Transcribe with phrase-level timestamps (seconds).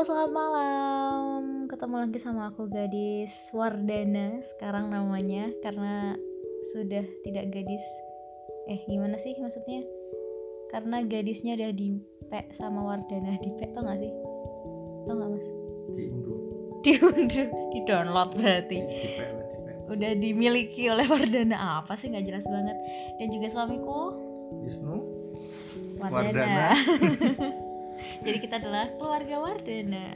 [0.00, 1.42] Halo, selamat malam.
[1.68, 6.16] Ketemu lagi sama aku gadis Wardana sekarang namanya karena
[6.72, 7.84] sudah tidak gadis.
[8.64, 9.84] Eh, gimana sih maksudnya?
[10.72, 14.08] Karena gadisnya udah di P sama Wardana di P tau gak sih?
[15.04, 15.46] Tau gak mas?
[15.92, 16.38] diunduh
[16.80, 18.80] Diunduh, di download berarti.
[18.80, 22.76] di dipek dipek Udah dimiliki oleh Wardana apa sih nggak jelas banget.
[23.20, 24.16] Dan juga suamiku
[24.64, 24.96] Wisnu
[26.00, 26.72] Wardana.
[26.72, 27.68] Wardana.
[28.18, 30.08] Jadi kita adalah keluarga Wardana.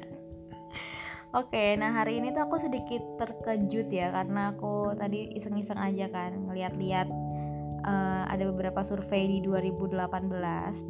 [1.34, 6.46] Oke, nah hari ini tuh aku sedikit terkejut ya karena aku tadi iseng-iseng aja kan
[6.46, 7.08] ngeliat-liat
[7.82, 9.98] eh, ada beberapa survei di 2018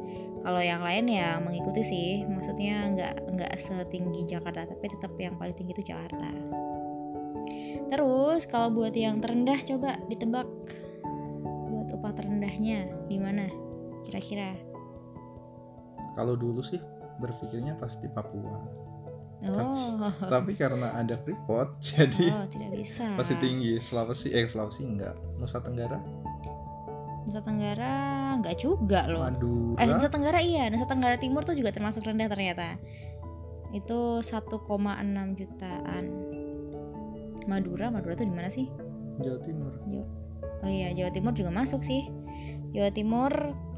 [0.46, 5.58] Kalau yang lain ya mengikuti sih, maksudnya nggak nggak setinggi Jakarta, tapi tetap yang paling
[5.58, 6.30] tinggi itu Jakarta.
[7.90, 10.46] Terus kalau buat yang terendah coba ditebak
[11.66, 13.50] buat upah terendahnya di mana?
[14.06, 14.55] Kira-kira?
[16.16, 16.80] kalau dulu sih
[17.20, 18.56] berpikirnya pasti Papua
[19.47, 23.06] Oh, tapi karena ada Freeport jadi oh tidak bisa.
[23.14, 25.98] pasti tinggi Sulawesi eh Sulawesi enggak Nusa Tenggara
[27.27, 27.95] Nusa Tenggara
[28.39, 29.27] nggak juga loh.
[29.27, 32.79] Madura Eh, Nusa Tenggara iya, Nusa Tenggara Timur tuh juga termasuk rendah ternyata.
[33.74, 34.62] Itu 1,6
[35.34, 36.05] jutaan.
[37.51, 38.70] Madura, Madura tuh di mana sih?
[39.18, 39.73] Jawa Timur
[40.63, 42.07] Oh iya, Jawa Timur juga masuk sih.
[42.70, 43.33] Jawa Timur,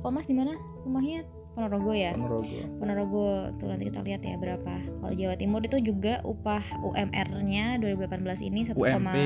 [0.05, 0.53] oh Mas di mana?
[0.85, 1.25] Rumahnya
[1.59, 2.15] Ponorogo ya?
[2.15, 3.27] Ponorogo Ponorogo
[3.59, 4.75] tuh nanti kita lihat ya berapa.
[5.03, 9.17] Kalau Jawa Timur itu juga upah UMR-nya 2018 ini 1, UMP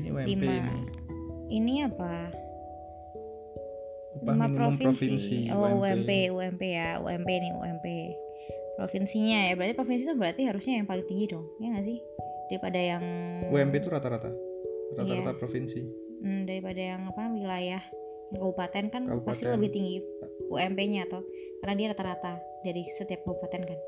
[0.00, 0.52] ini UMP lima.
[0.56, 0.72] ini
[1.52, 2.32] ini apa?
[4.14, 7.86] upah Lima minimum provinsi, Oh, UMP, UMP ya, UMP nih, UMP.
[8.80, 11.98] Provinsinya ya, berarti provinsi itu berarti harusnya yang paling tinggi dong, ya nggak sih?
[12.48, 13.02] Daripada yang
[13.50, 14.30] UMP itu rata-rata
[14.94, 15.38] rata-rata Iya.
[15.38, 15.80] provinsi
[16.22, 17.82] hmm, daripada yang apa wilayah
[18.32, 19.54] kabupaten kan pasti Kabupaten.
[19.58, 19.96] lebih tinggi
[20.48, 21.20] UMP-nya atau
[21.60, 23.78] karena dia rata-rata dari setiap kabupaten kan.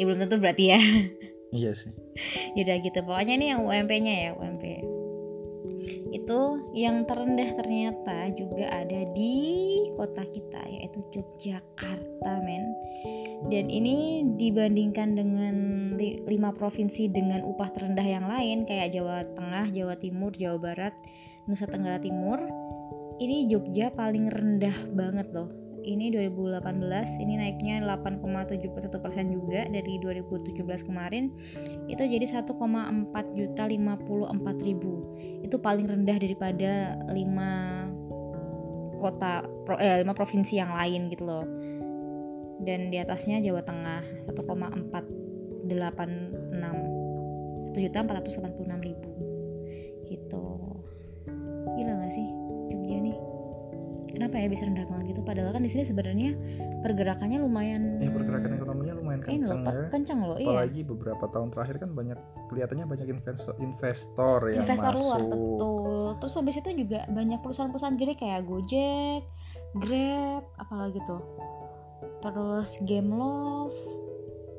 [0.00, 0.80] Ya belum tentu berarti ya.
[1.56, 1.92] iya sih
[2.56, 4.64] Yaudah gitu, pokoknya ini yang UMP-nya ya, UMP.
[6.12, 9.34] Itu yang terendah ternyata juga ada di
[9.98, 12.64] kota kita yaitu Yogyakarta, men.
[13.50, 15.54] Dan ini dibandingkan dengan
[15.98, 20.94] li- lima provinsi dengan upah terendah yang lain kayak Jawa Tengah, Jawa Timur, Jawa Barat,
[21.50, 22.38] Nusa Tenggara Timur.
[23.20, 25.50] Ini Jogja paling rendah banget loh.
[25.82, 31.34] Ini 2018 ini naiknya 8,71% juga dari 2017 kemarin.
[31.90, 32.54] Itu jadi 1,4
[33.34, 35.18] juta 54 ribu.
[35.42, 39.42] Itu paling rendah daripada 5 kota
[39.82, 41.42] eh, 5 provinsi yang lain gitu loh.
[42.62, 49.10] Dan di atasnya Jawa Tengah 1,486 1 juta 486 ribu.
[50.06, 50.61] Gitu
[54.22, 55.20] kenapa ya bisa rendah banget gitu?
[55.26, 56.38] Padahal kan di sini sebenarnya
[56.86, 59.86] pergerakannya lumayan ya pergerakan ekonominya lumayan ini loh, kencang ya.
[59.90, 60.46] kencang loh iya.
[60.46, 62.18] Apalagi beberapa tahun terakhir kan banyak
[62.50, 65.02] kelihatannya banyak investor investor yang investor masuk.
[65.02, 66.06] luar betul.
[66.22, 69.22] Terus habis itu juga banyak perusahaan-perusahaan gede kayak Gojek,
[69.74, 71.22] Grab, apalagi tuh.
[72.22, 73.74] Terus Game Love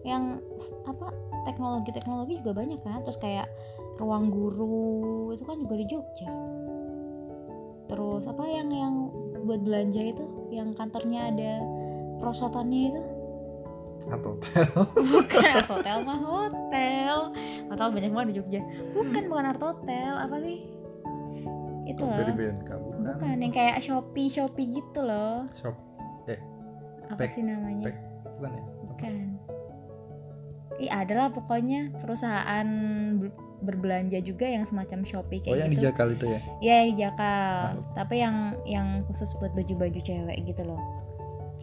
[0.04, 0.44] yang
[0.84, 1.16] apa
[1.48, 3.04] teknologi-teknologi juga banyak kan?
[3.08, 3.48] Terus kayak
[4.04, 6.32] ruang guru itu kan juga di Jogja.
[7.88, 8.96] Terus apa yang yang
[9.44, 11.52] buat belanja itu yang kantornya ada
[12.20, 13.02] perosotannya itu?
[14.12, 14.36] Atau
[15.14, 17.16] bukan art hotel mah hotel.
[17.72, 18.62] Hotel banyak banget di Jogja.
[18.92, 20.12] Bukan bukan art hotel.
[20.18, 20.68] Apa sih?
[21.84, 22.16] Itu loh.
[22.16, 25.44] Dari BNK bukan, bukan yang kayak Shopee Shopee gitu loh.
[25.56, 25.76] Shop
[27.14, 27.94] apa Pack- sih namanya?
[27.94, 27.98] Pack.
[28.40, 28.64] bukan ya?
[28.90, 29.14] Bukan.
[30.82, 32.68] Ih adalah pokoknya perusahaan
[33.64, 36.88] berbelanja juga yang semacam Shopee kayak oh yang gitu di Jakal itu ya Iya yang
[36.88, 37.72] di Jakal, Ah.
[37.96, 40.82] tapi yang yang khusus buat baju-baju cewek gitu loh.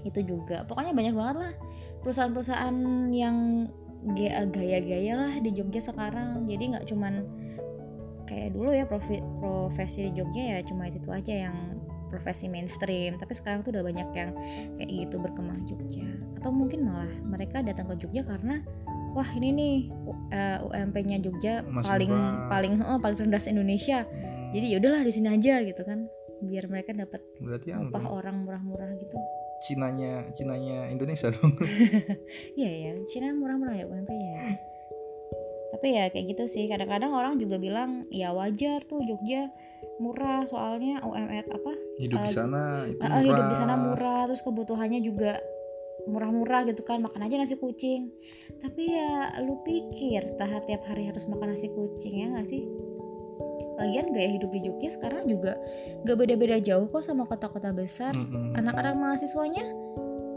[0.03, 0.65] Itu juga.
[0.65, 1.53] Pokoknya banyak banget lah
[2.01, 2.77] perusahaan-perusahaan
[3.13, 3.69] yang
[4.17, 6.49] ga- gaya-gaya lah di Jogja sekarang.
[6.49, 7.15] Jadi nggak cuman
[8.25, 11.57] kayak dulu ya profi, profesi di Jogja ya cuma itu, itu aja yang
[12.07, 14.31] profesi mainstream tapi sekarang tuh udah banyak yang
[14.75, 16.03] kayak gitu berkembang Jogja
[16.35, 18.63] atau mungkin malah mereka datang ke Jogja karena
[19.11, 19.75] wah ini nih
[20.31, 22.49] uh, UMP-nya Jogja Masih paling murah.
[22.49, 24.07] paling oh, paling rendah se Indonesia.
[24.07, 26.07] Hmm, jadi ya udahlah di sini aja gitu kan
[26.41, 29.17] biar mereka dapat upah orang murah-murah gitu.
[29.61, 31.53] Cinanya Cinanya Indonesia dong.
[32.59, 34.43] Iya ya Cina murah-murah ya UMP-nya ya
[35.71, 36.67] tapi ya kayak gitu sih.
[36.67, 39.49] Kadang-kadang orang juga bilang ya wajar tuh Jogja
[39.97, 41.73] murah soalnya UMR apa?
[41.97, 44.21] Hidup di Eh, sana itu Eh, murah hidup di sana murah.
[44.29, 45.41] Terus kebutuhannya juga
[46.09, 48.13] murah-murah gitu kan makan aja nasi kucing.
[48.61, 52.65] Tapi ya lu pikir tahap tiap hari harus makan nasi kucing ya nggak sih?
[53.81, 55.57] Lagian gaya hidup di Jogja sekarang juga
[56.05, 58.13] gak beda-beda jauh kok sama kota-kota besar.
[58.13, 58.53] Mm-mm.
[58.53, 59.65] anak-anak mahasiswanya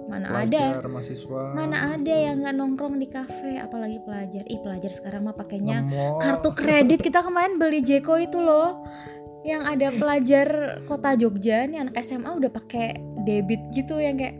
[0.07, 0.63] mana ada?
[0.77, 1.41] Pelajar, mahasiswa.
[1.55, 4.43] Mana ada yang nggak nongkrong di kafe apalagi pelajar.
[4.45, 5.87] Ih pelajar sekarang mah pakainya
[6.19, 7.01] kartu kredit.
[7.01, 8.83] Kita kemarin beli Jeko itu loh
[9.43, 11.65] yang ada pelajar kota Jogja.
[11.67, 14.37] Nih anak SMA udah pakai debit gitu yang kayak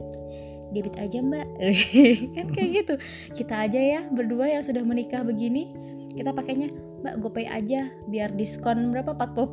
[0.74, 1.48] debit aja mbak.
[2.36, 2.94] Kan kayak gitu.
[3.32, 5.72] Kita aja ya berdua yang sudah menikah begini.
[6.14, 6.70] Kita pakainya
[7.06, 9.14] mbak gopay aja biar diskon berapa?
[9.14, 9.48] 40%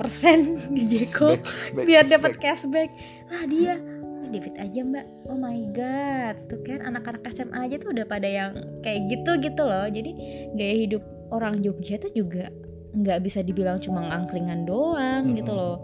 [0.77, 1.37] di Jeko.
[1.41, 2.91] Cashback, biar dapat cashback.
[3.29, 3.75] Lah dia.
[3.77, 5.07] "Ah, debit aja mbak.
[5.29, 6.37] Oh my god.
[6.49, 9.87] Tuh kan anak-anak SMA aja tuh udah pada yang kayak gitu gitu loh.
[9.87, 10.11] Jadi
[10.57, 12.51] gaya hidup orang Jogja tuh juga
[12.91, 15.79] nggak bisa dibilang cuma angkringan doang gitu loh.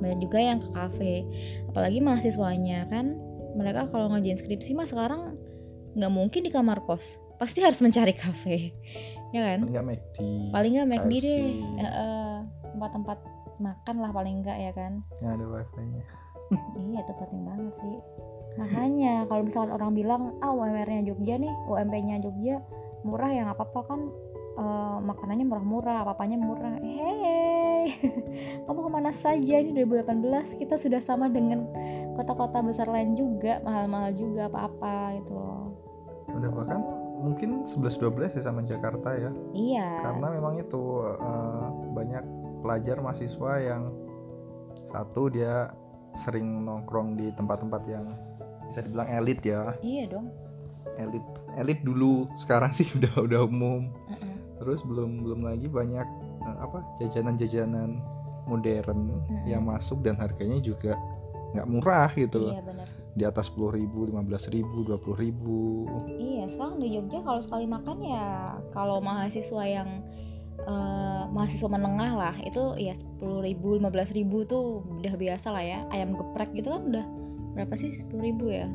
[0.00, 1.14] Banyak juga yang ke kafe
[1.70, 3.16] apalagi mahasiswanya kan
[3.54, 5.38] mereka kalau ngerjain skripsi mah sekarang
[5.94, 7.22] nggak mungkin di kamar kos.
[7.38, 8.58] Pasti harus mencari kafe.
[9.34, 9.66] Ya kan?
[9.66, 10.16] Paling nggak McD
[10.54, 11.46] paling nggak McD deh.
[11.58, 12.34] Eh, eh,
[12.70, 13.18] tempat-tempat
[13.58, 15.02] makan lah paling enggak ya kan?
[15.18, 16.04] Yang ada wifi-nya.
[16.78, 17.96] Iya itu penting banget sih.
[18.54, 22.62] Makanya kalau misalkan orang bilang Ah UMR-nya Jogja nih UMP-nya Jogja
[23.02, 24.00] murah ya nggak apa-apa kan
[24.58, 26.78] eh, Makanannya murah-murah Apa-apanya murah.
[26.80, 27.90] Hei
[28.64, 31.68] Kamu ke mana saja ini 2018 Kita sudah sama dengan
[32.14, 35.74] kota-kota besar lain juga Mahal-mahal juga apa-apa gitu loh.
[36.34, 36.80] Udah bahkan
[37.24, 39.30] mungkin 11-12 ya sama Jakarta ya.
[39.56, 39.88] Iya.
[40.04, 41.66] Karena memang itu eh,
[41.96, 42.24] banyak
[42.60, 43.82] pelajar mahasiswa yang
[44.88, 45.72] satu dia
[46.14, 48.06] sering nongkrong di tempat-tempat yang
[48.68, 49.74] bisa dibilang elit ya.
[49.80, 50.26] Iya dong.
[51.00, 51.24] Elit
[51.58, 52.28] elit dulu.
[52.36, 53.88] Sekarang sih udah udah umum.
[54.10, 54.33] Mm-mm.
[54.60, 56.06] Terus belum belum lagi banyak
[56.44, 57.98] eh, apa jajanan-jajanan
[58.44, 59.48] modern Mm-mm.
[59.48, 60.94] yang masuk dan harganya juga
[61.54, 65.58] nggak murah gitu loh Iya benar di atas 10.000 ribu, 15.000 ribu, 20 ribu
[66.18, 70.02] Iya, sekarang di Jogja kalau sekali makan ya kalau mahasiswa yang
[70.58, 75.62] eh, mahasiswa menengah lah itu ya sepuluh ribu, lima belas ribu tuh udah biasa lah
[75.62, 75.78] ya.
[75.94, 77.06] Ayam geprek gitu kan udah
[77.54, 78.66] berapa sih sepuluh ribu ya?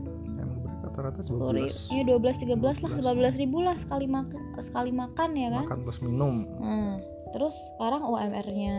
[1.00, 3.00] Rata-rata ribu, 12 ya dua belas tiga belas lah, 12.
[3.00, 5.64] lima belas ribu lah sekali makan sekali makan ya kan.
[5.66, 7.00] makan plus minum Hmm.
[7.30, 8.78] Terus sekarang UMR-nya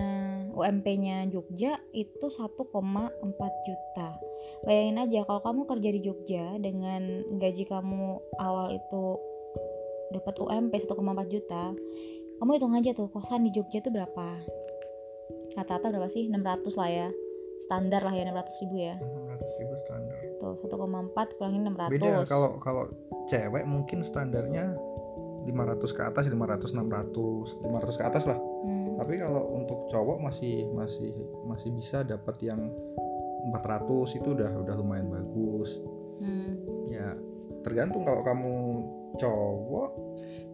[0.50, 2.58] UMP-nya Jogja itu 1,4
[3.62, 4.08] juta.
[4.66, 9.04] Bayangin aja kalau kamu kerja di Jogja dengan gaji kamu awal itu
[10.10, 11.70] dapat UMP 1,4 juta.
[12.42, 14.42] Kamu hitung aja tuh kosan di Jogja itu berapa?
[15.54, 16.26] Rata-rata berapa sih?
[16.26, 17.08] 600 lah ya.
[17.62, 18.94] Standar lah ya 600 ribu ya.
[18.98, 19.69] 600 ribu
[20.60, 21.90] 1,4 kurangin 600.
[21.90, 22.84] beda kalau kalau
[23.26, 24.76] cewek mungkin standarnya
[25.40, 29.00] 500 ke atas 500 600 500 ke atas lah Hmm.
[29.00, 31.16] tapi kalau untuk cowok masih masih
[31.48, 32.60] masih bisa dapat yang
[33.48, 35.80] 400 itu udah udah lumayan bagus
[36.20, 36.60] Hmm.
[36.92, 37.16] ya
[37.64, 38.52] tergantung kalau kamu
[39.16, 39.88] cowok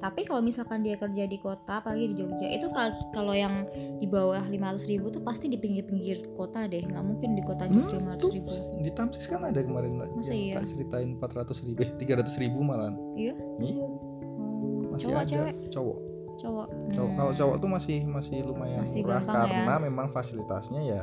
[0.07, 3.67] Tapi kalau misalkan dia kerja di kota, apalagi di Jogja, itu kal- kalau yang
[3.99, 4.55] di bawah 500
[4.87, 8.31] ribu tuh pasti di pinggir-pinggir kota deh, nggak mungkin di kota Jogja Hmm, 500 tuh
[8.31, 8.51] ribu.
[8.79, 10.55] di Tamsis kan ada kemarin lah Masa yang iya?
[10.55, 13.35] tak ceritain 400 ribu eh 300 ribu malah Iya?
[13.59, 15.99] iya Hmm, masih cowok ada cewek, cowok
[16.37, 16.69] cowok.
[16.87, 17.17] Cowok- Hmm.
[17.17, 19.51] kalau cowok tuh masih masih lumayan Masih murah gampang ya.
[19.59, 21.03] karena memang fasilitasnya ya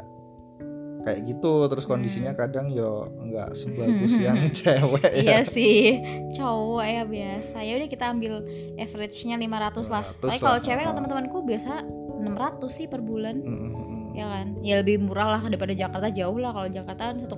[1.04, 2.40] kayak gitu terus kondisinya Hmm.
[2.40, 2.92] kadang yo
[3.22, 6.00] nggak sebagus yang cewek Iya ya sih,
[6.32, 7.58] cowok ya biasa.
[7.60, 8.34] Ya udah kita ambil
[8.76, 10.04] average-nya 500 lah.
[10.10, 11.72] 500 Tapi kalau lah, cewek kalau teman-temanku biasa
[12.18, 12.24] 600
[12.70, 13.36] sih per bulan.
[13.38, 14.02] Mm, mm, mm.
[14.14, 14.48] Ya kan?
[14.62, 16.52] Ya lebih murah lah daripada Jakarta jauh lah.
[16.52, 17.34] Kalau Jakarta kan 1,5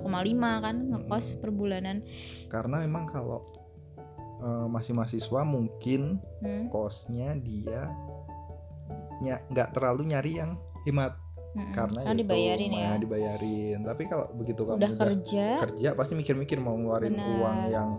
[0.60, 2.06] kan ngekos per bulanan.
[2.46, 3.42] karena memang kalau
[4.38, 6.68] eh, masih mahasiswa mungkin Hmm.
[6.68, 7.88] kosnya dia
[9.18, 10.54] nggak terlalu nyari yang
[10.84, 11.16] hemat
[11.56, 11.72] Mm-mm.
[11.72, 12.86] karena Kan itu, dibayarin ya.
[12.92, 17.32] nah, dibayarin tapi kalau begitu kamu Udah kerja, kerja pasti mikir-mikir mau ngeluarin Benar.
[17.40, 17.90] uang yang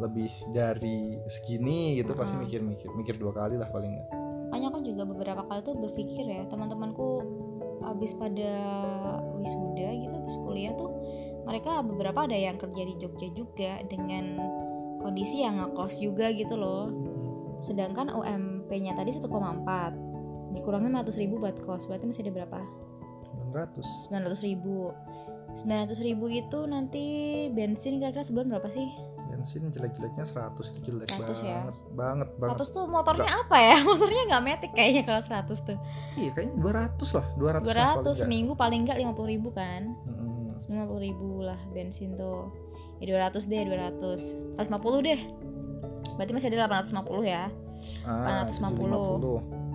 [0.00, 2.44] lebih dari segini gitu pasti Mm-mm.
[2.44, 4.08] mikir-mikir mikir dua kali lah paling nggak
[4.50, 7.22] makanya aku juga beberapa kali tuh berpikir ya teman-temanku
[7.80, 8.52] habis pada
[9.40, 10.90] wisuda gitu habis kuliah tuh
[11.48, 14.36] mereka beberapa ada yang kerja di Jogja juga dengan
[15.00, 16.92] kondisi yang ngekos juga gitu loh
[17.64, 19.24] sedangkan UMP-nya tadi 1,4
[20.56, 22.58] dikurangin 500 ribu buat kos berarti masih ada berapa
[23.50, 24.94] 900 900 ribu.
[25.50, 27.04] 900 ribu itu nanti
[27.50, 28.86] bensin kira-kira sebulan berapa sih?
[29.30, 31.60] Bensin jelek-jeleknya 100 itu jelek 100 banget ya?
[31.94, 33.76] banget banget 100 tuh motornya apa ya?
[33.88, 35.78] Motornya nggak metik kayaknya kalau 100 tuh.
[36.14, 36.54] Iya kayaknya
[36.94, 37.60] 200 lah 200 lah
[37.98, 39.82] paling 200 seminggu paling nggak 50 ribu kan?
[40.06, 40.54] Mm-mm.
[40.62, 42.46] 90 ribu lah bensin tuh.
[43.02, 45.20] Ya 200 deh 200 150 deh.
[46.14, 47.50] Berarti masih ada 850 ya?
[48.06, 49.58] Ah 850.
[49.58, 49.69] 750.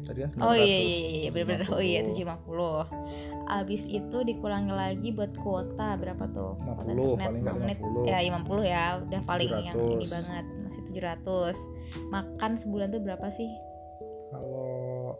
[0.00, 2.46] Tadi kan Oh 900, iya iya iya iya bener-bener Oh iya 750.
[2.46, 6.52] 750 Abis itu dikurangi lagi buat kuota Berapa tuh?
[6.58, 8.04] Kuota 50, paling nggak 5 menit 50.
[8.06, 10.12] Ya 50 ya Udah paling yang ini 700.
[10.12, 11.56] banget Masih 700
[12.08, 13.50] Makan sebulan tuh berapa sih?
[14.28, 15.16] kalau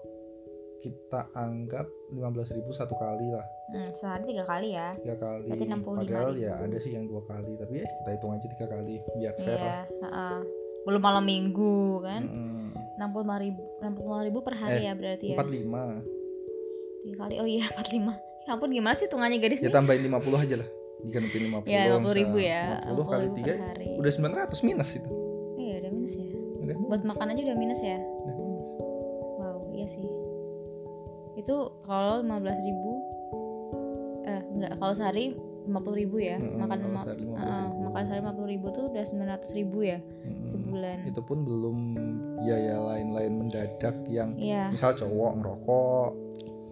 [0.79, 2.23] kita anggap 15.000
[2.71, 5.93] satu kali lah Hmm, sehari tiga kali ya tiga kali Berarti 65.000.
[5.99, 9.35] padahal ya ada sih yang dua kali tapi ya kita hitung aja tiga kali biar
[9.37, 10.39] fair lah Iya heeh.
[10.85, 12.58] Belum malam minggu kan Mm-mm.
[12.99, 15.37] 65 ribu 65 ribu per hari Eh, ya berarti ya?
[15.37, 16.03] 45
[17.01, 18.11] Tiga kali Oh iya 45
[18.45, 20.69] Ya ampun gimana sih hitungannya gadis ya nih tambahin 50 aja lah.
[20.99, 23.87] Digantiin 50 Ya 50 ribu ya 50 kali 50 tiga per hari.
[23.95, 24.13] udah
[24.51, 25.11] 900 minus itu.
[25.55, 26.27] Iya udah minus ya.
[26.59, 27.09] Udah Buat minus.
[27.09, 27.99] makan aja udah minus ya?
[28.01, 28.69] Udah minus.
[29.39, 30.07] Wow, iya sih.
[31.37, 32.93] Itu kalau 15.000 ribu
[34.25, 36.37] eh enggak kalau sehari 50.000 ribu ya.
[36.37, 37.39] Mm-mm, makan kalau ma- sehari 50.000.
[37.39, 40.45] eh, makan sehari 50.000 ribu tuh udah 900.000 ribu ya Mm-mm.
[40.45, 40.97] sebulan.
[41.05, 41.77] itu pun belum
[42.39, 46.09] biaya lain-lain mendadak yang Iya, misal cowok ngerokok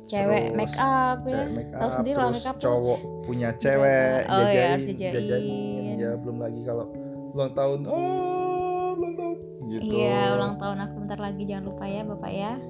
[0.07, 1.27] cewek terus make up ya.
[1.27, 2.65] cewek make sendiri lah terus make up tuh.
[2.65, 5.13] cowok punya cewek Oh, iya, harus jajain.
[5.13, 6.85] jajanin ya belum lagi kalau
[7.33, 9.35] ulang tahun oh ulang tahun
[9.69, 12.53] gitu Iya, ulang tahun aku bentar lagi jangan lupa ya, Bapak ya.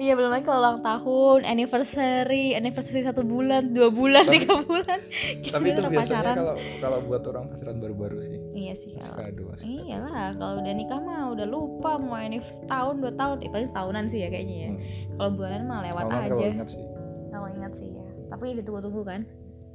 [0.00, 4.98] Iya belum lagi kalau ulang tahun, anniversary, anniversary satu bulan, dua bulan, Tapi- tiga bulan.
[5.44, 6.36] Kita tapi itu biasanya pacaran.
[6.40, 9.44] kalau kalau buat orang pacaran baru-baru sih Iya sih kalau kado.
[9.60, 14.04] Iyalah, kalau udah nikah mah udah lupa mau ini setahun dua tahun, eh, paling setahunan
[14.08, 14.70] sih ya kayaknya ya.
[14.70, 14.80] Hmm.
[15.14, 16.32] Kalau bulanan mah lewat Tahunan aja.
[16.32, 16.84] kalau ingat sih
[17.28, 18.04] Kalau ingat sih ya.
[18.26, 19.20] Tapi ditunggu-tunggu kan.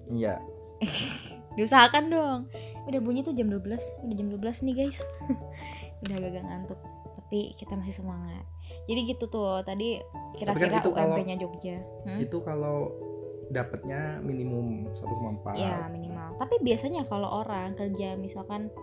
[0.09, 0.41] iya
[1.55, 2.39] Diusahakan dong.
[2.83, 3.61] Udah bunyi tuh jam 12,
[4.01, 4.99] udah jam 12 nih guys.
[6.01, 6.79] udah agak ngantuk.
[7.15, 8.43] Tapi kita masih semangat.
[8.85, 9.97] Jadi gitu tuh tadi
[10.35, 11.77] kira-kira itu kalau- UMP-nya Jogja.
[12.05, 12.19] Hmm?
[12.21, 12.91] itu kalau
[13.45, 16.33] dapatnya minimum 1,4 Ya minimal.
[16.41, 18.73] Tapi biasanya kalau orang kerja misalkan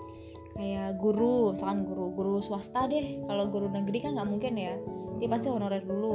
[0.54, 3.22] kayak guru, misalkan guru guru swasta deh.
[3.26, 4.74] Kalau guru negeri kan nggak mungkin ya.
[5.18, 6.14] Dia pasti honorer dulu.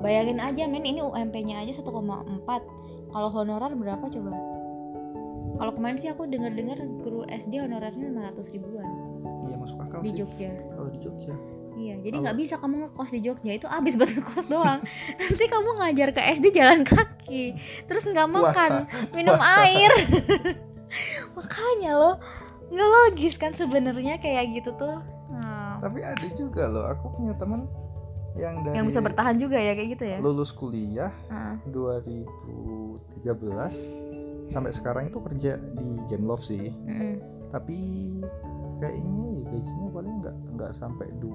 [0.00, 2.62] Bayangin aja men ini UMP-nya aja 1,4.
[3.10, 4.32] Kalau honorer berapa coba?
[5.60, 8.88] Kalau kemarin sih aku dengar-dengar guru SD honorernya 500 ribuan
[9.44, 10.50] iya masuk akal di sih Jogja.
[10.72, 11.34] kalau di Jogja
[11.80, 14.84] Iya, jadi nggak bisa kamu ngekos di Jogja itu abis buat ngekos doang.
[15.16, 17.56] Nanti kamu ngajar ke SD jalan kaki,
[17.88, 18.84] terus nggak makan,
[19.16, 19.64] minum Puasa.
[19.64, 19.88] air.
[21.40, 22.20] Makanya loh,
[22.68, 25.00] nggak logis kan sebenarnya kayak gitu tuh.
[25.32, 27.64] Nah, tapi ada juga loh aku punya teman
[28.38, 30.18] yang dari yang bisa bertahan juga ya kayak gitu ya.
[30.22, 31.58] lulus kuliah Heeh.
[31.66, 33.26] 2013
[34.50, 37.18] sampai sekarang itu kerja di Gameloft sih Mm-mm.
[37.50, 37.78] tapi
[38.78, 41.34] kayaknya ya gajinya paling nggak nggak sampai dua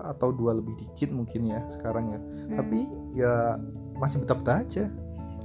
[0.00, 2.56] atau dua lebih dikit mungkin ya sekarang ya Mm.
[2.56, 2.78] tapi
[3.12, 3.60] ya
[4.00, 4.84] masih betah-betah aja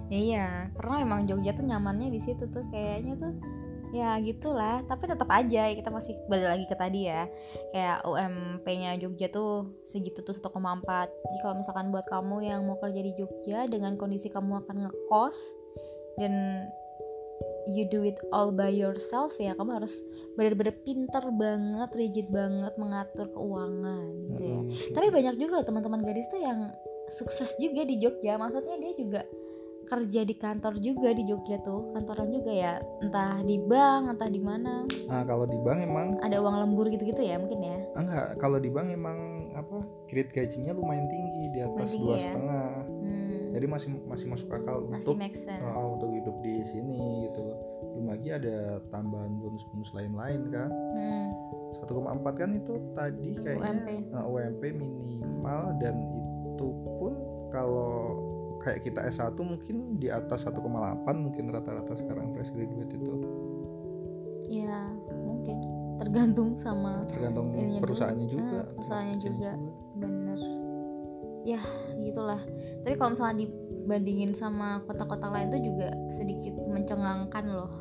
[0.08, 3.36] Iya, karena memang Jogja tuh nyamannya di situ tuh kayaknya tuh
[3.92, 4.80] ya gitulah.
[4.88, 7.27] Tapi tetap aja kita masih balik lagi ke tadi ya.
[7.75, 11.12] Kayak UMP-nya Jogja tuh segitu tuh 1,4.
[11.12, 15.38] Jadi kalau misalkan buat kamu yang mau kerja di Jogja dengan kondisi kamu akan ngekos
[16.16, 16.63] dan
[17.68, 20.00] you do it all by yourself ya kamu harus
[20.34, 24.60] bener-bener pinter banget, rigid banget mengatur keuangan gitu ya.
[24.64, 24.94] Mm-mm.
[24.96, 26.72] Tapi banyak juga teman-teman gadis tuh yang
[27.10, 28.40] sukses juga di Jogja.
[28.40, 29.22] Maksudnya dia juga
[29.88, 31.96] kerja di kantor juga di Jogja tuh.
[31.96, 34.84] Kantoran juga ya, entah di bank, entah di mana.
[35.08, 37.80] nah kalau di bank emang Ada uang lembur gitu-gitu ya mungkin ya.
[37.96, 39.80] enggak kalau di bank emang apa
[40.12, 42.28] grade gajinya lumayan tinggi di atas dua ya?
[42.28, 42.97] setengah Hmm,
[43.58, 45.18] jadi masih masih masuk akal masih untuk
[45.66, 47.42] uh, untuk hidup di sini gitu.
[47.98, 50.70] Belum lagi ada tambahan bonus-bonus lain-lain kan?
[50.70, 51.28] Hmm,
[51.82, 53.90] 1,4 kan itu tadi kayaknya UMP.
[54.14, 55.96] uh, UMP minimal dan
[56.54, 56.68] itu
[57.02, 57.14] pun
[57.50, 57.90] kalau
[58.62, 60.62] kayak kita S1 mungkin di atas 1,8
[61.18, 63.14] mungkin rata-rata sekarang fresh graduate itu.
[64.54, 64.86] Ya,
[65.26, 65.58] mungkin.
[65.98, 67.82] Tergantung sama tergantung dulu.
[67.82, 69.87] perusahaannya juga Ah, perusahaannya kerjanya juga.
[71.48, 71.63] Ya,
[71.96, 72.44] gitulah.
[72.84, 77.72] Tapi kalau misalnya dibandingin sama kota-kota lain tuh juga sedikit mencengangkan loh.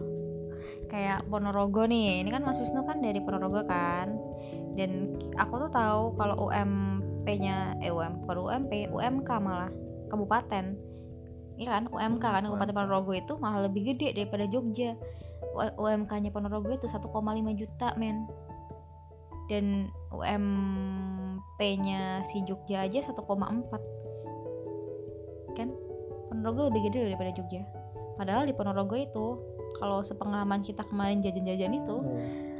[0.86, 4.14] Kayak Ponorogo nih, ini kan Mas Wisnu kan dari Ponorogo kan.
[4.78, 9.74] Dan aku tuh tahu kalau UMP-nya eh UM, bukan UMP, UMK malah
[10.14, 10.78] kabupaten.
[11.58, 12.70] Iya kan, UMK kan Kabupaten.
[12.70, 14.94] Ponorogo itu malah lebih gede daripada Jogja.
[15.58, 17.10] UMK-nya Ponorogo itu 1,5
[17.58, 18.30] juta, men.
[19.50, 19.90] Dan
[21.36, 23.20] UMP-nya si Jogja aja 1,4
[25.56, 25.68] kan?
[26.32, 27.62] Ponorogo lebih gede daripada Jogja.
[28.16, 29.26] Padahal di Ponorogo itu
[29.76, 31.96] kalau sepengalaman kita kemarin jajan-jajan itu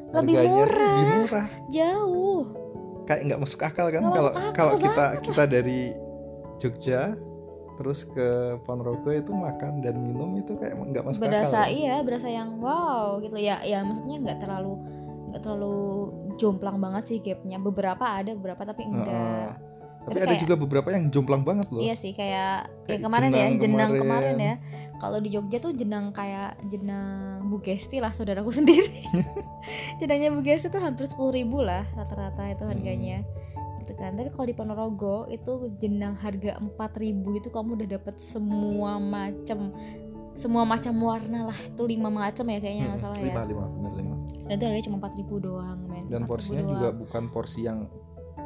[0.06, 0.22] Iya.
[0.22, 0.98] Lebih murah.
[1.02, 1.48] lebih murah.
[1.66, 2.42] Jauh.
[3.06, 4.02] Kayak nggak masuk akal kan?
[4.06, 5.22] Kalau kalau kita banget.
[5.26, 5.80] kita dari
[6.56, 7.00] Jogja
[7.76, 12.28] terus ke Ponorogo itu makan dan minum itu kayak nggak masuk berasa akal iya berasa
[12.30, 13.36] yang wow gitu.
[13.36, 14.80] Ya ya maksudnya nggak terlalu
[15.34, 19.48] nggak terlalu jomplang banget sih gapnya beberapa ada beberapa tapi enggak Heeh.
[19.98, 23.02] tapi Tapi ada kayak- juga beberapa yang jomplang banget loh Iya sih kayak Kayak yang
[23.02, 24.36] kemarin ya jenang jenang kemarin, kemarin.
[24.38, 24.54] ya.
[24.96, 29.04] Kalau di Jogja tuh jenang kayak jenang Bu Gesti lah saudaraku sendiri.
[29.98, 33.20] Jenangnya Bu Gesti tuh hampir sepuluh ribu lah rata-rata itu harganya.
[33.78, 34.14] Gitu kan.
[34.14, 36.72] Tapi kalau di Ponorogo itu jenang harga 4000
[37.34, 39.70] itu kamu udah dapet semua macam
[40.36, 43.46] semua macam warna lah itu lima macam ya kayaknya nggak Hmm, salah lima ya.
[43.46, 44.14] lima bener lima.
[44.46, 46.04] Dan itu harganya cuma 4000 doang men.
[46.06, 46.72] Dan 4.000 porsinya doang.
[46.72, 47.78] juga bukan porsi yang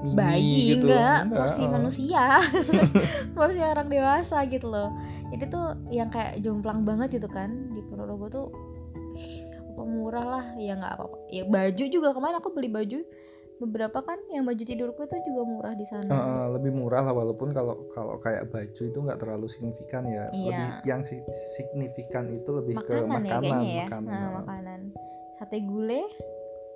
[0.01, 0.87] mini bayi gitu.
[0.87, 1.73] enggak, porsi heeh.
[1.73, 2.25] manusia.
[3.37, 4.95] Porsi orang dewasa gitu loh.
[5.29, 8.47] Jadi tuh yang kayak jomplang banget gitu kan di Ponorogo tuh
[9.69, 11.17] apa murah lah ya nggak apa-apa.
[11.29, 12.99] Ya baju juga kemarin aku beli baju
[13.61, 16.09] beberapa kan yang baju tidurku itu juga murah di sana.
[16.09, 20.25] Heeh, lebih murah lah walaupun kalau kalau kayak baju itu nggak terlalu signifikan ya.
[20.33, 20.49] Iya.
[20.49, 21.29] lebih yang si-
[21.61, 23.85] signifikan itu lebih ke makanan, ya makanan kayaknya ya.
[23.85, 24.81] makanan Nah, makanan.
[25.37, 26.03] Sate gule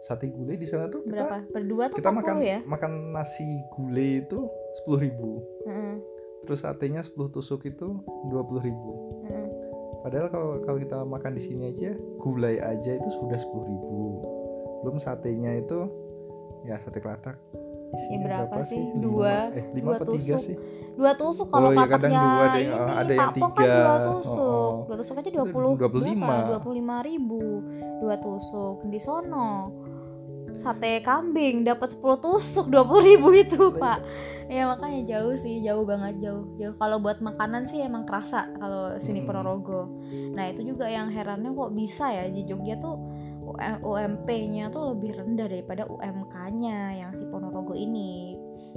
[0.04, 1.36] sate gulai di sana tuh kita berapa?
[1.48, 2.58] Berdua tuh kita 40 makan ya?
[2.68, 4.44] makan nasi gulai itu
[4.76, 5.30] sepuluh ribu.
[5.64, 5.96] Heeh,
[6.44, 8.92] terus satenya 10 tusuk itu dua puluh ribu.
[9.24, 9.48] Heeh.
[10.04, 14.20] padahal kalau kalau kita makan di sini aja gulai aja itu sudah sepuluh ribu.
[14.84, 15.88] Belum satenya itu
[16.64, 17.36] ya sate kelatak
[17.90, 18.80] isinya berapa sih?
[18.80, 20.40] Lima- Dua- eh lima dua apa tiga tusuk.
[20.42, 20.56] sih
[20.94, 23.70] dua tusuk kalau Oh, iya, kadang dua, ada yang- ini ada yang kan tiga.
[23.76, 24.86] dua tusuk Oh, oh.
[24.86, 26.48] dua tusuk aja Itu 20 25.
[26.48, 27.42] dua puluh lima ribu
[28.00, 29.50] dua tusuk di sono
[30.54, 33.98] sate kambing dapat 10 tusuk 20 ribu itu pak
[34.46, 38.94] ya makanya jauh sih jauh banget jauh jauh kalau buat makanan sih emang kerasa kalau
[38.96, 39.28] sini Mm-mm.
[39.28, 39.90] Ponorogo
[40.30, 42.94] nah itu juga yang herannya kok bisa ya di Jogja tuh
[43.82, 48.34] UMP-nya tuh lebih rendah daripada UMK-nya yang si Ponorogo ini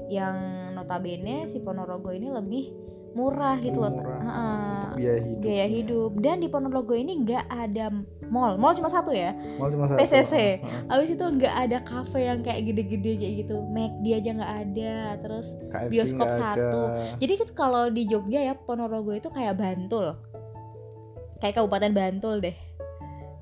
[0.08, 2.70] yang notabene si Ponorogo ini lebih
[3.18, 4.22] murah gitu loh Murah.
[4.22, 7.90] Heeh, untuk biaya hidup gaya hidup dan di Ponorogo ini nggak ada
[8.30, 9.98] mall mall cuma satu ya Mal cuma satu.
[9.98, 10.62] PCC.
[10.62, 10.92] Heeh.
[10.94, 15.58] abis itu nggak ada cafe yang kayak gede-gede kayak gitu McD aja nggak ada terus
[15.74, 16.46] KFC bioskop nggak ada.
[16.54, 16.82] satu.
[17.18, 20.14] jadi kan kalau di Jogja ya Ponorogo itu kayak Bantul
[21.42, 22.67] kayak Kabupaten Bantul deh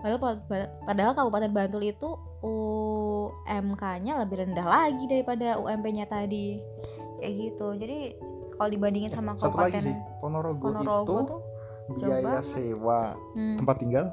[0.05, 2.13] padahal pa- padahal Kabupaten Bantul itu
[2.45, 6.61] UMK-nya lebih rendah lagi daripada UMP-nya tadi.
[7.17, 7.73] Kayak gitu.
[7.73, 7.97] Jadi
[8.55, 11.41] kalau dibandingin sama satu lagi Kabupaten sih Ponorogo, Ponorogo itu tuh
[12.01, 12.41] biaya coba.
[12.41, 13.01] sewa
[13.37, 14.05] hmm, tempat tinggal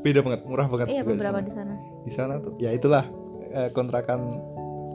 [0.00, 1.46] beda banget murah banget iya juga di beberapa sana.
[1.46, 1.74] di sana.
[2.06, 3.04] Di sana tuh ya itulah
[3.52, 4.30] eh, kontrakan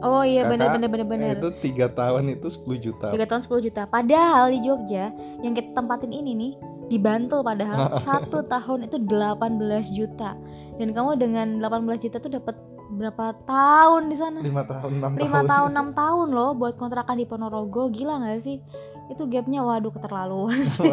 [0.02, 3.06] oh iya bener bener bener eh, itu tiga tahun itu 10 juta.
[3.12, 3.82] Tiga tahun 10 juta.
[3.88, 6.52] Padahal di Jogja yang kita tempatin ini nih
[6.86, 10.38] di Bantul padahal satu tahun itu 18 juta.
[10.76, 14.38] Dan kamu dengan 18 juta tuh dapat berapa tahun di sana?
[14.40, 15.50] Lima tahun enam lima tahun.
[15.50, 17.90] tahun enam tahun loh buat kontrakan di Ponorogo.
[17.90, 18.62] Gila nggak sih?
[19.06, 20.90] Itu gapnya waduh keterlaluan sih.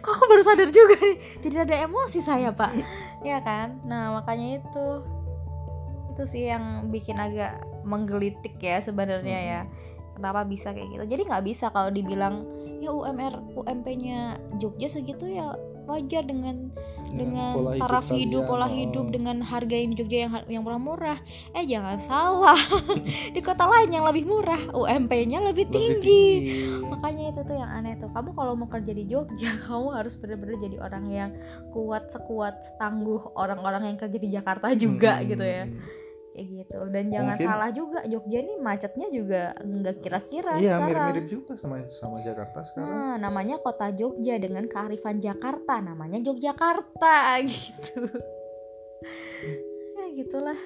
[0.00, 1.16] Kok aku baru sadar juga nih?
[1.40, 2.72] Tidak ada emosi saya pak.
[3.24, 3.80] Ya kan?
[3.84, 4.86] Nah makanya itu
[6.16, 9.60] itu sih yang bikin agak menggelitik ya sebenarnya ya
[10.16, 12.48] kenapa bisa kayak gitu jadi nggak bisa kalau dibilang
[12.80, 15.54] ya UMR UMP-nya Jogja segitu ya
[15.86, 16.74] wajar dengan
[17.06, 18.70] dengan pola taraf hidup, kalian, pola oh.
[18.74, 21.18] hidup dengan harga yang di Jogja yang yang murah-murah.
[21.54, 22.58] Eh jangan salah.
[23.34, 26.24] di kota lain yang lebih murah, UMP-nya lebih Lebih tinggi.
[26.42, 26.90] tinggi.
[26.90, 28.10] Makanya itu tuh yang aneh tuh.
[28.10, 31.30] Kamu kalau mau kerja di Jogja, kamu harus benar-benar jadi orang yang
[31.70, 35.26] kuat sekuat setangguh orang-orang yang kerja di Jakarta juga Hmm.
[35.30, 35.64] gitu ya.
[36.36, 36.76] Kayak gitu.
[36.92, 41.80] Dan jangan Mungkin- salah juga, Jogja nih macetnya juga nggak kira-kira iya mirip-mirip juga sama
[41.88, 48.04] sama Jakarta sekarang Nah, namanya kota Jogja dengan kearifan Jakarta, namanya Yogyakarta gitu.
[49.96, 50.60] ya gitulah.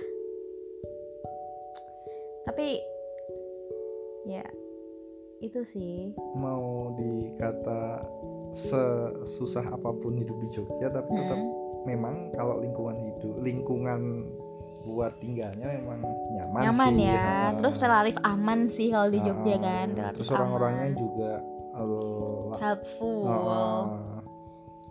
[2.43, 2.69] Tapi
[4.27, 4.45] ya
[5.41, 6.13] itu sih.
[6.35, 8.05] mau dikata
[8.51, 11.87] sesusah apa pun hidup di Jogja tapi tetap Mm-mm.
[11.87, 14.29] memang kalau lingkungan hidup lingkungan
[14.83, 17.21] buat tinggalnya memang nyaman, Nyaman sih ya.
[17.21, 17.49] Ah.
[17.55, 19.87] Terus relatif aman sih kalau di Jogja kan.
[19.91, 21.31] Relatif terus orang-orangnya juga
[21.71, 23.85] eh, helpful, ah,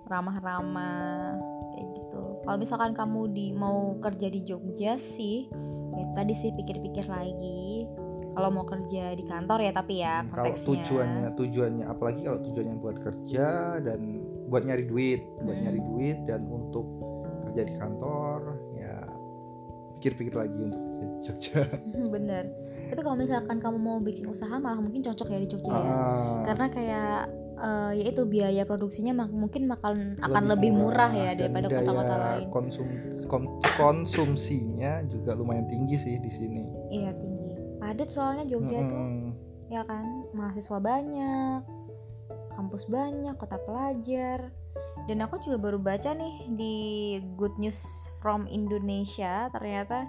[0.07, 1.37] ramah-ramah
[1.71, 2.23] kayak gitu.
[2.41, 5.49] Kalau misalkan kamu di mau kerja di Jogja sih,
[5.91, 7.85] ya tadi sih pikir-pikir lagi.
[8.29, 10.69] Kalau mau kerja di kantor ya tapi ya Hmm, kalau konteksnya.
[10.71, 13.47] tujuannya tujuannya apalagi kalau tujuannya buat kerja
[13.81, 13.99] dan
[14.47, 15.63] buat nyari duit buat Hmm.
[15.65, 16.85] nyari duit dan untuk
[17.43, 18.39] kerja di kantor
[19.99, 21.61] pikir-pikir lagi untuk ke Jogja.
[22.15, 22.43] Bener.
[22.89, 25.83] Tapi kalau misalkan kamu mau bikin usaha malah mungkin cocok ya di Jogja ya.
[25.83, 27.19] Ah, karena kayak
[27.59, 32.15] eh, ya itu biaya produksinya mak- mungkin akan akan lebih lebih murah, ya daripada kota-kota
[32.17, 32.47] lain.
[32.49, 32.87] konsum
[33.27, 36.63] kom- konsumsinya juga lumayan tinggi sih di sini.
[36.89, 37.53] Iya tinggi.
[37.77, 39.31] Padat soalnya Jogja tuh Mm-mm.
[39.69, 40.05] ya kan?
[40.31, 41.61] Mahasiswa banyak
[42.55, 44.51] kampus banyak kota pelajar
[45.09, 46.75] dan aku juga baru baca nih di
[47.33, 50.05] Good News from Indonesia ternyata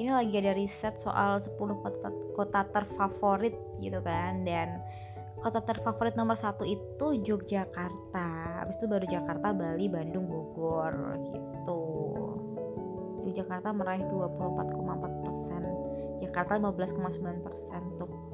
[0.00, 3.52] ini lagi ada riset soal 10 kota, kota terfavorit
[3.84, 4.48] gitu kan.
[4.48, 4.80] Dan
[5.44, 8.64] kota terfavorit nomor satu itu Yogyakarta.
[8.64, 11.80] Habis itu baru Jakarta Bali Bandung Bogor gitu.
[13.28, 15.62] Yogyakarta meraih 24,4 persen
[16.24, 18.29] Jakarta 15,9 persen tuh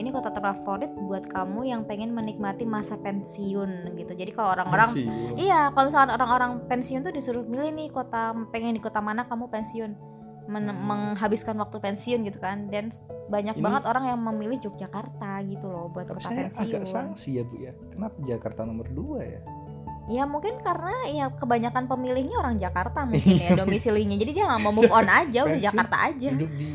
[0.00, 4.88] ini kota terfavorit buat kamu yang pengen menikmati masa pensiun gitu jadi kalau orang-orang.
[5.36, 9.46] Iya, kalau misalkan orang-orang pensiun tuh disuruh milih nih kota pengen di kota mana kamu
[9.46, 9.92] pensiun,
[10.48, 12.66] Men- menghabiskan waktu pensiun gitu kan.
[12.66, 12.88] Dan
[13.28, 16.66] banyak Ini- banget orang yang memilih Yogyakarta gitu loh buat kota saya pensiun.
[16.72, 17.72] agak sanksi ya bu ya.
[17.92, 19.40] Kenapa Jakarta nomor dua ya?
[20.10, 24.16] Ya mungkin karena ya kebanyakan pemilihnya orang Jakarta mungkin ya domisilinya.
[24.16, 26.34] Jadi dia nggak mau move on aja udah Jakarta aja.
[26.34, 26.68] Duduk di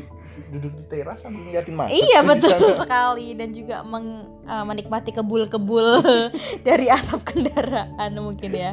[0.46, 1.96] duduk di teras sambil ngeliatin macet.
[1.96, 2.76] Iya betul sana.
[2.78, 6.00] sekali dan juga meng- eh, menikmati kebul-kebul
[6.66, 8.72] dari asap kendaraan mungkin ya.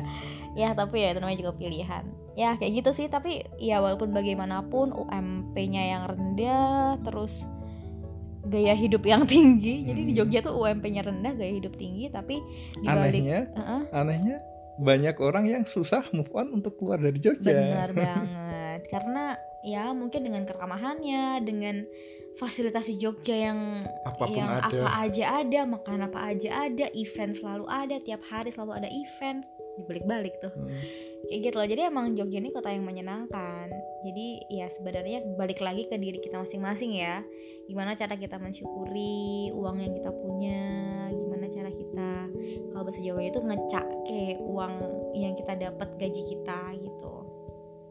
[0.53, 2.03] Ya tapi ya itu namanya juga pilihan.
[2.33, 7.45] Ya kayak gitu sih tapi ya walaupun bagaimanapun UMP-nya yang rendah terus
[8.43, 9.83] gaya hidup yang tinggi.
[9.83, 10.19] Jadi di Hmm.
[10.19, 12.43] Jogja tuh UMP-nya rendah, gaya hidup tinggi tapi
[12.75, 14.37] dibalik Anehnya, Heeh, anehnya
[14.79, 17.53] banyak orang yang susah move on untuk keluar dari Jogja.
[17.53, 18.81] benar banget.
[18.89, 21.85] Karena ya mungkin dengan keramahannya, dengan
[22.37, 24.65] fasilitas di Jogja yang Apa pun yang ada.
[24.73, 29.45] apa aja ada, makanan apa aja ada, event selalu ada, tiap hari selalu ada event,
[29.77, 30.49] dibalik-balik tuh.
[30.53, 30.81] Hmm.
[31.29, 31.67] Kayak gitu loh.
[31.69, 33.69] Jadi emang Jogja ini kota yang menyenangkan.
[34.03, 37.23] Jadi ya sebenarnya balik lagi ke diri kita masing-masing ya.
[37.69, 40.61] Gimana cara kita mensyukuri uang yang kita punya,
[41.13, 42.11] gimana cara kita
[42.73, 44.73] kalau bahasa Jawanya itu ngecak ke uang
[45.17, 47.15] yang kita dapat gaji kita gitu.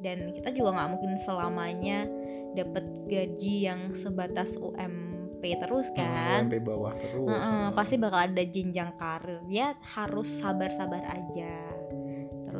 [0.02, 2.10] Dan kita juga nggak mungkin selamanya
[2.52, 6.46] dapat gaji yang sebatas UMP terus kan.
[6.46, 7.28] sampai bawah terus.
[7.28, 11.72] Nah, pasti bakal ada jenjang karir ya harus sabar-sabar aja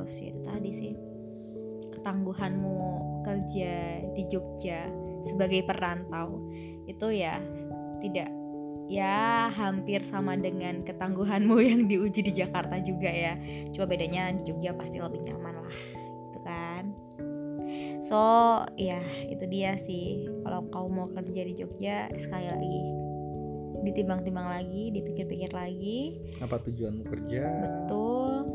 [0.03, 0.93] terus ya itu tadi sih
[1.95, 2.83] ketangguhanmu
[3.23, 4.91] kerja di Jogja
[5.23, 6.43] sebagai perantau
[6.91, 7.39] itu ya
[8.03, 8.27] tidak
[8.93, 13.33] ya hampir sama dengan ketangguhanmu yang diuji di Jakarta juga ya.
[13.73, 15.79] Cuma bedanya di Jogja pasti lebih nyaman lah
[16.29, 16.85] gitu kan.
[18.05, 18.21] So
[18.77, 19.01] ya
[19.33, 20.29] itu dia sih.
[20.45, 22.81] Kalau kau mau kerja di Jogja sekali lagi
[23.83, 27.43] ditimbang-timbang lagi, dipikir-pikir lagi, apa tujuanmu kerja?
[27.67, 28.47] betul,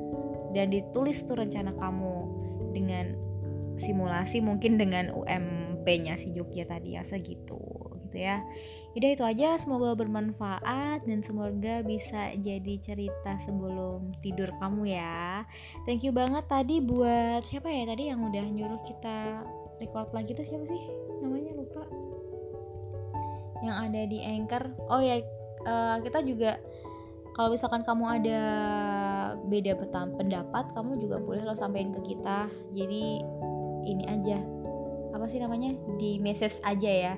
[0.56, 2.16] dan ditulis tuh rencana kamu
[2.72, 3.12] dengan
[3.76, 7.60] simulasi mungkin dengan UMP-nya si Jogja tadi ya segitu
[8.08, 8.42] gitu ya.
[8.98, 15.46] Udah itu aja, semoga bermanfaat dan semoga bisa jadi cerita sebelum tidur kamu ya.
[15.86, 19.46] Thank you banget tadi buat siapa ya tadi yang udah nyuruh kita
[19.78, 20.82] record lagi tuh siapa sih?
[21.22, 21.84] Namanya lupa.
[23.62, 24.64] Yang ada di Anchor.
[24.90, 25.22] Oh ya,
[25.68, 26.58] eh, kita juga
[27.38, 28.42] kalau misalkan kamu ada
[29.46, 29.78] beda
[30.18, 33.22] pendapat kamu juga boleh lo sampein ke kita jadi
[33.86, 34.42] ini aja
[35.14, 37.14] apa sih namanya di message aja ya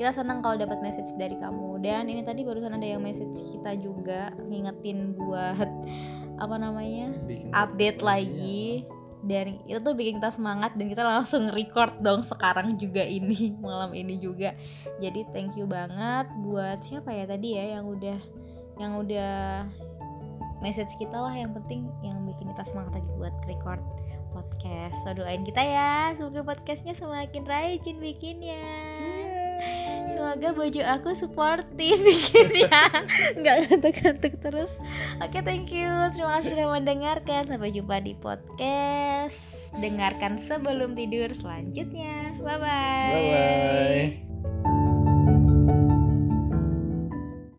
[0.00, 1.76] kita senang kalau dapat message dari kamu.
[1.84, 5.68] Dan ini tadi barusan ada yang message kita juga ngingetin buat
[6.40, 8.88] apa namanya Bikin update lagi.
[9.20, 13.92] dan itu tuh bikin kita semangat dan kita langsung record dong sekarang juga ini malam
[13.92, 14.56] ini juga.
[14.96, 18.16] Jadi thank you banget buat siapa ya tadi ya yang udah
[18.80, 19.68] yang udah
[20.64, 21.36] message kita lah.
[21.36, 23.84] Yang penting yang bikin kita semangat lagi buat record
[24.32, 24.96] podcast.
[25.04, 26.16] So doain kita ya.
[26.16, 28.64] Semoga podcastnya semakin rajin bikinnya
[30.12, 33.06] semoga baju aku sportif bikinnya.
[33.38, 34.72] Nggak ngantuk-ngantuk terus.
[35.22, 35.88] Oke thank you.
[36.14, 37.48] Terima kasih sudah mendengarkan.
[37.48, 39.36] Sampai jumpa di podcast.
[39.78, 42.34] Dengarkan sebelum tidur selanjutnya.
[42.42, 44.29] Bye bye